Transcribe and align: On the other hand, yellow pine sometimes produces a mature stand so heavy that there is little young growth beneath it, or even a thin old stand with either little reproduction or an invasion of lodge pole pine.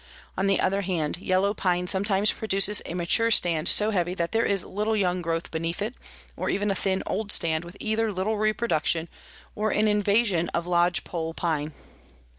On 0.35 0.47
the 0.47 0.59
other 0.59 0.81
hand, 0.81 1.17
yellow 1.19 1.53
pine 1.53 1.85
sometimes 1.85 2.33
produces 2.33 2.81
a 2.87 2.95
mature 2.95 3.29
stand 3.29 3.67
so 3.67 3.91
heavy 3.91 4.15
that 4.15 4.31
there 4.31 4.47
is 4.47 4.63
little 4.63 4.95
young 4.95 5.21
growth 5.21 5.51
beneath 5.51 5.79
it, 5.79 5.93
or 6.35 6.49
even 6.49 6.71
a 6.71 6.73
thin 6.73 7.03
old 7.05 7.31
stand 7.31 7.63
with 7.63 7.77
either 7.79 8.11
little 8.11 8.39
reproduction 8.39 9.09
or 9.53 9.69
an 9.69 9.87
invasion 9.87 10.49
of 10.55 10.65
lodge 10.65 11.03
pole 11.03 11.35
pine. 11.35 11.75